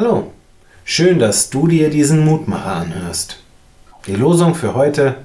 [0.00, 0.30] Hallo,
[0.84, 3.38] schön, dass du dir diesen Mutmacher anhörst.
[4.06, 5.16] Die Losung für heute,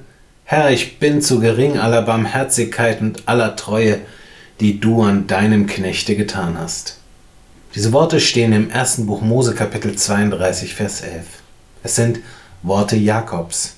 [0.42, 4.00] Herr, ich bin zu gering aller Barmherzigkeit und aller Treue,
[4.58, 6.98] die du an deinem Knechte getan hast.
[7.76, 11.24] Diese Worte stehen im ersten Buch Mose Kapitel 32, Vers 11.
[11.84, 12.18] Es sind
[12.64, 13.76] Worte Jakobs.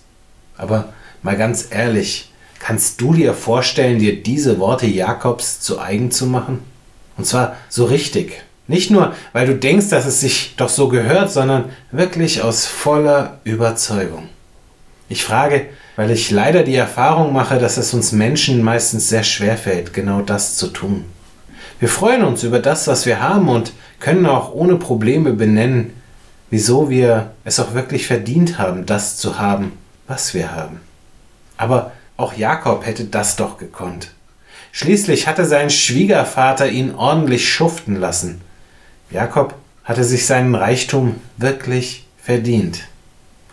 [0.57, 6.25] Aber mal ganz ehrlich, kannst du dir vorstellen, dir diese Worte Jakobs zu eigen zu
[6.25, 6.61] machen?
[7.19, 8.46] Und zwar so richtig.
[8.69, 13.39] Nicht nur, weil du denkst, dass es sich doch so gehört, sondern wirklich aus voller
[13.45, 14.29] Überzeugung.
[15.09, 19.57] Ich frage, weil ich leider die Erfahrung mache, dass es uns Menschen meistens sehr schwer
[19.57, 21.05] fällt, genau das zu tun.
[21.79, 25.93] Wir freuen uns über das, was wir haben und können auch ohne Probleme benennen,
[26.51, 29.73] wieso wir es auch wirklich verdient haben, das zu haben,
[30.07, 30.81] was wir haben.
[31.57, 34.11] Aber auch Jakob hätte das doch gekonnt.
[34.73, 38.41] Schließlich hatte sein Schwiegervater ihn ordentlich schuften lassen.
[39.11, 42.81] Jakob hatte sich seinen Reichtum wirklich verdient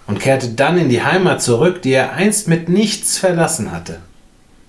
[0.07, 3.99] und kehrte dann in die Heimat zurück, die er einst mit nichts verlassen hatte.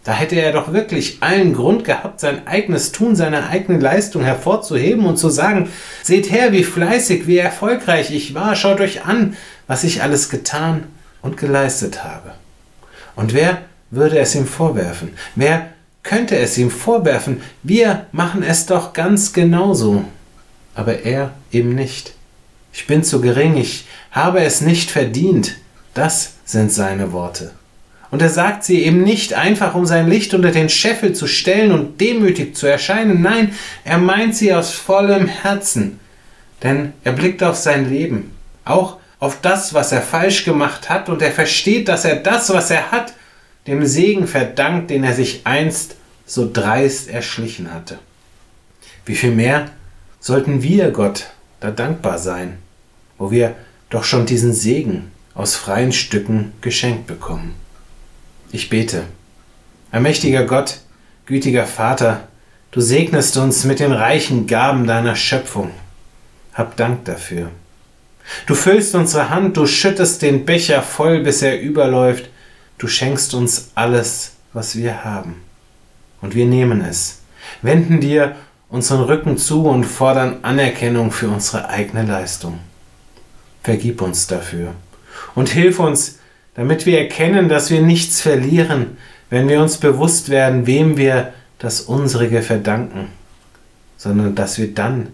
[0.05, 5.07] Da hätte er doch wirklich allen Grund gehabt, sein eigenes Tun, seine eigene Leistung hervorzuheben
[5.07, 5.71] und zu sagen,
[6.03, 9.35] seht her, wie fleißig, wie erfolgreich ich war, schaut euch an,
[9.67, 10.85] was ich alles getan
[11.23, 12.35] und geleistet habe.
[13.17, 15.15] Und wer würde es ihm vorwerfen?
[15.37, 15.71] Wer
[16.03, 17.41] könnte es ihm vorwerfen?
[17.63, 20.05] Wir machen es doch ganz genauso.
[20.75, 22.14] Aber er eben nicht.
[22.72, 25.56] Ich bin zu gering, ich habe es nicht verdient.
[25.94, 27.53] Das sind seine Worte.
[28.11, 31.72] Und er sagt sie eben nicht einfach, um sein Licht unter den Scheffel zu stellen
[31.72, 33.22] und demütig zu erscheinen.
[33.22, 35.98] Nein, er meint sie aus vollem Herzen.
[36.62, 38.30] Denn er blickt auf sein Leben,
[38.64, 42.70] auch auf das, was er falsch gemacht hat, und er versteht, dass er das, was
[42.70, 43.14] er hat,
[43.67, 47.98] dem Segen verdankt, den er sich einst so dreist erschlichen hatte.
[49.06, 49.70] Wie viel mehr
[50.25, 51.27] sollten wir Gott
[51.61, 52.56] da dankbar sein,
[53.19, 53.55] wo wir
[53.91, 57.55] doch schon diesen Segen aus freien Stücken geschenkt bekommen.
[58.50, 59.02] Ich bete.
[59.91, 60.79] Allmächtiger Gott,
[61.27, 62.27] gütiger Vater,
[62.70, 65.73] du segnest uns mit den reichen Gaben deiner Schöpfung.
[66.55, 67.51] Hab Dank dafür.
[68.46, 72.30] Du füllst unsere Hand, du schüttest den Becher voll, bis er überläuft,
[72.79, 75.42] du schenkst uns alles, was wir haben.
[76.23, 77.20] Und wir nehmen es,
[77.61, 78.36] wenden dir
[78.74, 82.58] unseren Rücken zu und fordern Anerkennung für unsere eigene Leistung.
[83.62, 84.73] Vergib uns dafür
[85.36, 86.18] und hilf uns,
[86.57, 88.96] damit wir erkennen, dass wir nichts verlieren,
[89.30, 93.11] wenn wir uns bewusst werden, wem wir das Unsrige verdanken,
[93.96, 95.07] sondern dass wir dann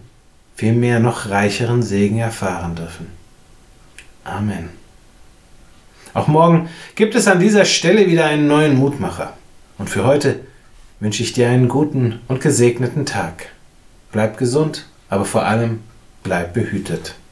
[0.55, 3.09] vielmehr noch reicheren Segen erfahren dürfen.
[4.23, 4.69] Amen.
[6.15, 9.33] Auch morgen gibt es an dieser Stelle wieder einen neuen Mutmacher.
[9.77, 10.39] Und für heute
[11.01, 13.47] wünsche ich dir einen guten und gesegneten Tag.
[14.13, 15.79] Bleib gesund, aber vor allem
[16.23, 17.15] bleib behütet.